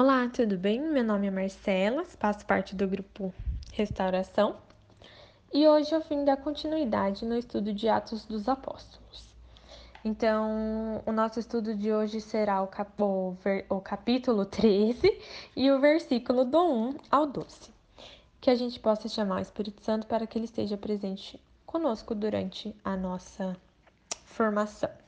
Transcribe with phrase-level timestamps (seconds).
[0.00, 0.80] Olá, tudo bem?
[0.80, 3.34] Meu nome é Marcela, faço parte do grupo
[3.72, 4.54] Restauração
[5.52, 9.34] e hoje eu vim dar continuidade no estudo de Atos dos Apóstolos.
[10.04, 13.36] Então, o nosso estudo de hoje será o, cap o,
[13.68, 15.20] o capítulo 13
[15.56, 17.68] e o versículo do 1 ao 12.
[18.40, 22.72] Que a gente possa chamar o Espírito Santo para que ele esteja presente conosco durante
[22.84, 23.56] a nossa
[24.26, 25.07] formação.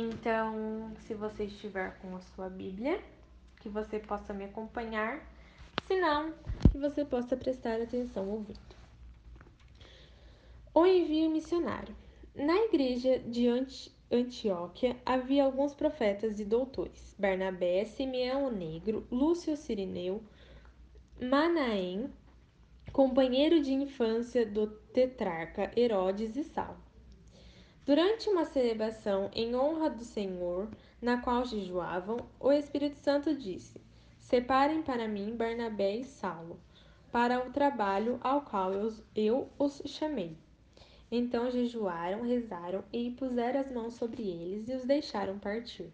[0.00, 3.02] Então, se você estiver com a sua Bíblia,
[3.60, 5.20] que você possa me acompanhar,
[5.86, 6.32] se não,
[6.72, 8.58] que você possa prestar atenção ouvindo.
[10.72, 11.94] O envio missionário.
[12.34, 13.46] Na igreja de
[14.10, 20.22] Antioquia havia alguns profetas e doutores: Barnabé, Simeão o Negro, Lúcio Sirineu,
[21.20, 22.10] Manaém,
[22.90, 26.89] companheiro de infância do tetrarca Herodes e Saulo.
[27.90, 30.68] Durante uma celebração em honra do Senhor,
[31.02, 33.80] na qual jejuavam, o Espírito Santo disse:
[34.16, 36.60] Separem para mim Barnabé e Saulo,
[37.10, 38.70] para o trabalho ao qual
[39.16, 40.36] eu, os chamei.
[41.10, 45.92] Então jejuaram, rezaram e puseram as mãos sobre eles e os deixaram partir.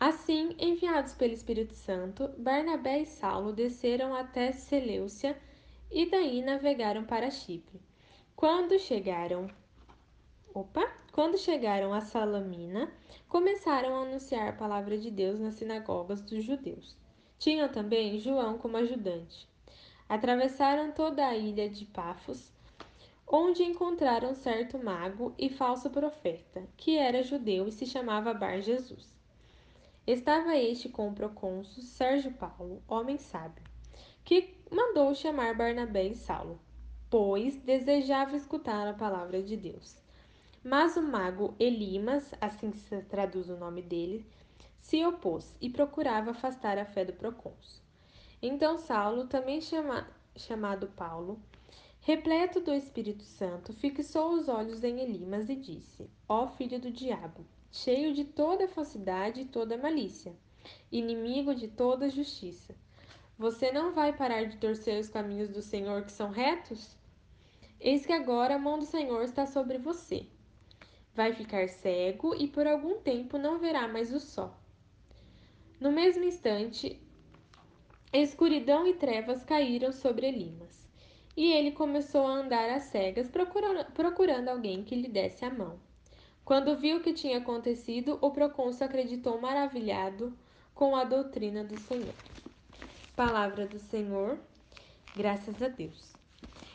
[0.00, 5.38] Assim, enviados pelo Espírito Santo, Barnabé e Saulo desceram até Seleucia
[5.90, 7.78] e daí navegaram para Chipre.
[8.34, 9.48] Quando chegaram
[10.54, 10.86] Opa!
[11.12, 12.92] Quando chegaram a Salamina,
[13.26, 16.94] começaram a anunciar a palavra de Deus nas sinagogas dos judeus.
[17.38, 19.48] Tinham também João como ajudante.
[20.06, 22.52] Atravessaram toda a ilha de Pafos,
[23.26, 29.10] onde encontraram certo mago e falso profeta, que era judeu e se chamava Bar Jesus.
[30.06, 33.64] Estava este com o procônsul Sérgio Paulo, homem sábio,
[34.22, 36.60] que mandou chamar Barnabé e Saulo,
[37.08, 40.01] pois desejava escutar a palavra de Deus.
[40.64, 44.24] Mas o mago Elimas, assim se traduz o nome dele,
[44.80, 47.82] se opôs e procurava afastar a fé do procônsul.
[48.40, 50.06] Então Saulo, também chama,
[50.36, 51.40] chamado Paulo,
[52.00, 57.44] repleto do Espírito Santo, fixou os olhos em Elimas e disse: Ó filho do diabo,
[57.72, 60.32] cheio de toda falsidade e toda malícia,
[60.92, 62.72] inimigo de toda justiça,
[63.36, 66.96] você não vai parar de torcer os caminhos do Senhor que são retos?
[67.80, 70.24] Eis que agora a mão do Senhor está sobre você
[71.14, 74.54] Vai ficar cego e por algum tempo não verá mais o sol.
[75.78, 77.00] No mesmo instante,
[78.12, 80.88] escuridão e trevas caíram sobre Elimas,
[81.36, 85.78] e ele começou a andar às cegas, procurando, procurando alguém que lhe desse a mão.
[86.44, 90.36] Quando viu o que tinha acontecido, o procônsul acreditou maravilhado
[90.74, 92.14] com a doutrina do Senhor.
[93.14, 94.38] Palavra do Senhor,
[95.16, 96.12] graças a Deus.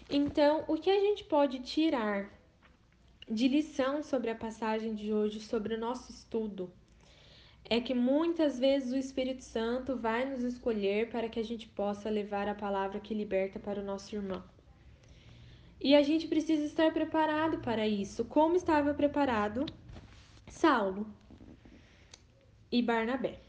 [0.09, 2.29] Então, o que a gente pode tirar
[3.29, 6.71] de lição sobre a passagem de hoje, sobre o nosso estudo,
[7.69, 12.09] é que muitas vezes o Espírito Santo vai nos escolher para que a gente possa
[12.09, 14.41] levar a palavra que liberta para o nosso irmão.
[15.79, 19.65] E a gente precisa estar preparado para isso, como estava preparado
[20.47, 21.05] Saulo
[22.71, 23.41] e Barnabé.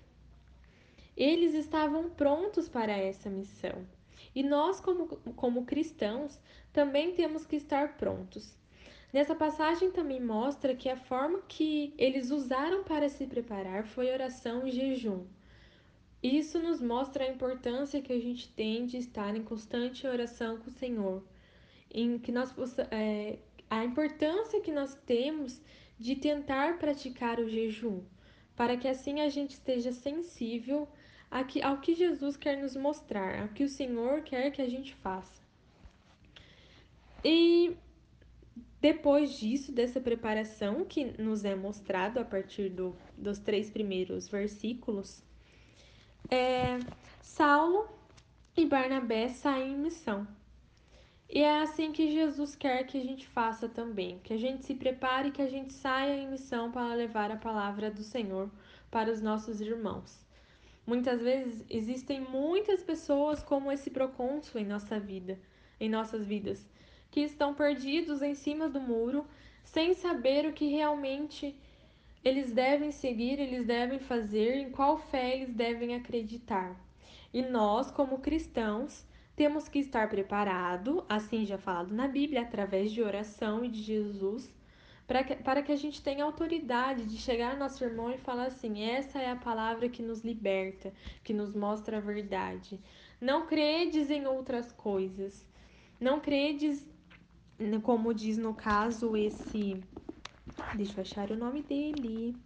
[1.16, 3.86] Eles estavam prontos para essa missão.
[4.34, 5.06] E nós, como,
[5.36, 6.38] como cristãos,
[6.72, 8.57] também temos que estar prontos.
[9.12, 14.66] Nessa passagem também mostra que a forma que eles usaram para se preparar foi oração
[14.66, 15.24] e jejum.
[16.22, 20.68] Isso nos mostra a importância que a gente tem de estar em constante oração com
[20.68, 21.22] o Senhor,
[21.90, 22.52] em que nós
[22.90, 23.38] é,
[23.70, 25.60] a importância que nós temos
[25.98, 28.02] de tentar praticar o jejum,
[28.54, 30.88] para que assim a gente esteja sensível
[31.30, 35.40] ao que Jesus quer nos mostrar, ao que o Senhor quer que a gente faça.
[37.24, 37.76] E
[38.80, 45.22] depois disso, dessa preparação que nos é mostrado a partir do, dos três primeiros versículos,
[46.30, 46.78] é,
[47.20, 47.88] Saulo
[48.56, 50.26] e Barnabé saem em missão.
[51.30, 54.74] E é assim que Jesus quer que a gente faça também, que a gente se
[54.74, 58.50] prepare, que a gente saia em missão para levar a palavra do Senhor
[58.90, 60.24] para os nossos irmãos.
[60.86, 65.38] Muitas vezes existem muitas pessoas como esse procônsul em nossa vida,
[65.78, 66.66] em nossas vidas,
[67.10, 69.26] que estão perdidos em cima do muro,
[69.64, 71.56] sem saber o que realmente
[72.24, 76.76] eles devem seguir, eles devem fazer, em qual fé eles devem acreditar.
[77.32, 79.06] E nós, como cristãos,
[79.36, 84.52] temos que estar preparado, assim já falado na Bíblia, através de oração e de Jesus,
[85.06, 88.46] para que, para que a gente tenha autoridade de chegar ao nosso irmão e falar
[88.46, 92.80] assim: essa é a palavra que nos liberta, que nos mostra a verdade.
[93.20, 95.46] Não credes em outras coisas.
[96.00, 96.86] Não credes,
[97.82, 99.82] como diz no caso esse.
[100.74, 102.36] Deixa eu achar o nome dele.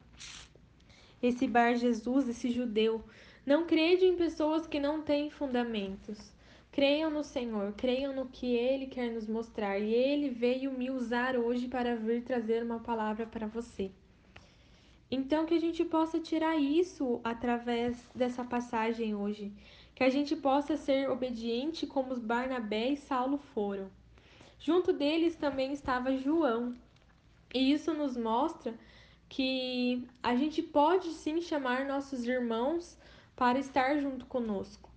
[1.23, 3.05] Esse Bar Jesus, esse judeu.
[3.45, 6.33] Não crede em pessoas que não têm fundamentos.
[6.71, 9.79] Creiam no Senhor, creiam no que Ele quer nos mostrar.
[9.79, 13.91] E Ele veio me usar hoje para vir trazer uma palavra para você.
[15.11, 19.53] Então, que a gente possa tirar isso através dessa passagem hoje.
[19.95, 23.91] Que a gente possa ser obediente como os Barnabé e Saulo foram.
[24.63, 26.73] Junto deles também estava João.
[27.53, 28.73] E isso nos mostra
[29.29, 32.97] que a gente pode sim chamar nossos irmãos
[33.35, 34.89] para estar junto conosco.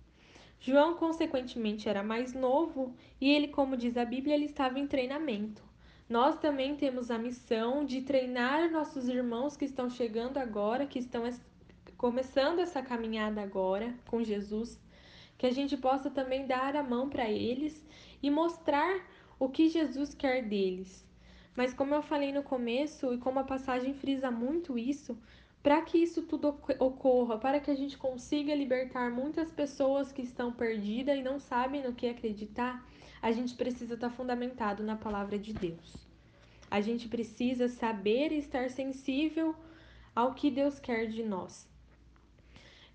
[0.60, 5.60] João, consequentemente, era mais novo e ele, como diz a Bíblia, ele estava em treinamento.
[6.08, 11.24] Nós também temos a missão de treinar nossos irmãos que estão chegando agora, que estão
[11.96, 14.80] começando essa caminhada agora com Jesus,
[15.36, 17.84] que a gente possa também dar a mão para eles
[18.22, 19.04] e mostrar
[19.38, 21.04] o que Jesus quer deles.
[21.56, 25.18] Mas como eu falei no começo e como a passagem frisa muito isso,
[25.62, 30.52] para que isso tudo ocorra, para que a gente consiga libertar muitas pessoas que estão
[30.52, 32.86] perdidas e não sabem no que acreditar,
[33.20, 35.96] a gente precisa estar fundamentado na palavra de Deus.
[36.70, 39.56] A gente precisa saber e estar sensível
[40.14, 41.68] ao que Deus quer de nós.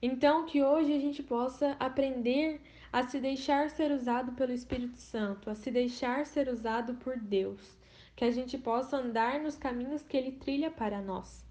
[0.02, 2.62] Então, que hoje a gente possa aprender
[2.92, 7.78] a se deixar ser usado pelo Espírito Santo, a se deixar ser usado por Deus,
[8.16, 11.46] que a gente possa andar nos caminhos que Ele trilha para nós.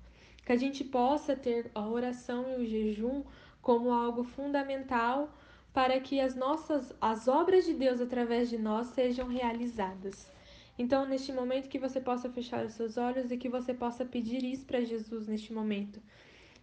[0.44, 3.22] Que a gente possa ter a oração e o jejum
[3.62, 5.34] como algo fundamental
[5.72, 10.30] para que as nossas as obras de Deus através de nós sejam realizadas.
[10.78, 14.42] Então, neste momento que você possa fechar os seus olhos e que você possa pedir
[14.42, 16.00] isso para Jesus neste momento,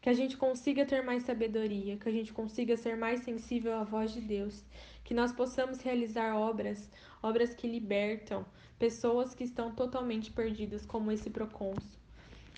[0.08, 3.84] que a gente consiga ter mais sabedoria, que a gente consiga ser mais sensível à
[3.84, 4.64] voz de Deus,
[5.04, 6.90] que nós possamos realizar obras,
[7.22, 8.46] obras que libertam
[8.80, 12.00] pessoas que estão totalmente perdidas, como esse procônsul.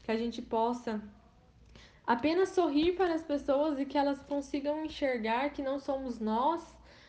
[0.03, 1.01] Que a gente possa
[2.05, 6.61] apenas sorrir para as pessoas e que elas consigam enxergar que não somos nós,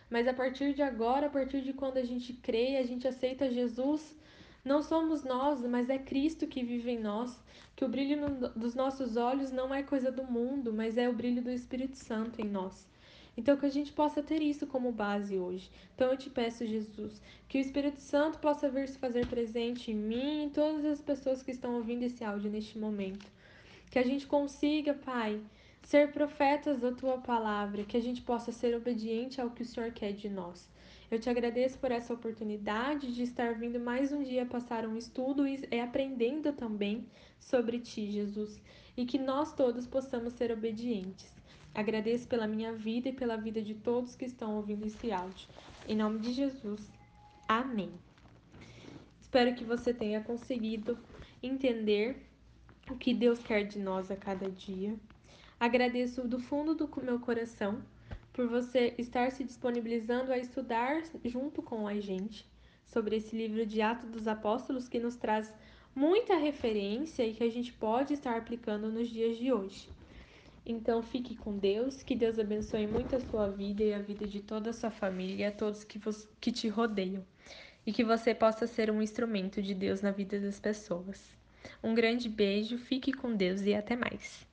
[0.08, 3.50] mas a partir de agora, a partir de quando a gente crê, a gente aceita
[3.50, 4.16] Jesus,
[4.64, 7.42] não somos nós, mas é Cristo que vive em nós,
[7.74, 11.42] que o brilho dos nossos olhos não é coisa do mundo, mas é o brilho
[11.42, 12.88] do Espírito Santo em nós.
[13.36, 15.70] Então, que a gente possa ter isso como base hoje.
[15.94, 19.94] Então, eu te peço, Jesus, que o Espírito Santo possa vir se fazer presente em
[19.94, 23.26] mim e em todas as pessoas que estão ouvindo esse áudio neste momento
[23.90, 25.40] que a gente consiga, Pai,
[25.82, 29.90] ser profetas da tua palavra, que a gente possa ser obediente ao que o Senhor
[29.90, 30.69] quer de nós.
[31.10, 35.44] Eu te agradeço por essa oportunidade de estar vindo mais um dia passar um estudo
[35.44, 37.04] e aprendendo também
[37.40, 38.62] sobre ti, Jesus,
[38.96, 41.34] e que nós todos possamos ser obedientes.
[41.74, 45.48] Agradeço pela minha vida e pela vida de todos que estão ouvindo esse áudio.
[45.88, 46.88] Em nome de Jesus.
[47.48, 47.90] Amém.
[49.20, 50.96] Espero que você tenha conseguido
[51.42, 52.24] entender
[52.88, 54.94] o que Deus quer de nós a cada dia.
[55.58, 57.82] Agradeço do fundo do meu coração
[58.32, 62.46] por você estar se disponibilizando a estudar junto com a gente
[62.84, 65.52] sobre esse livro de Atos dos Apóstolos que nos traz
[65.94, 69.88] muita referência e que a gente pode estar aplicando nos dias de hoje.
[70.64, 74.40] Então fique com Deus, que Deus abençoe muito a sua vida e a vida de
[74.40, 75.98] toda a sua família e a todos que,
[76.40, 77.24] que te rodeiam.
[77.86, 81.36] E que você possa ser um instrumento de Deus na vida das pessoas.
[81.82, 84.49] Um grande beijo, fique com Deus e até mais.